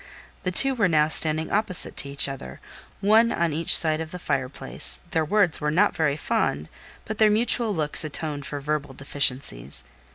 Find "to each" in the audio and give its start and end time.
1.97-2.27